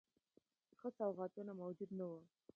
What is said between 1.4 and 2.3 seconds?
موجود نه وه.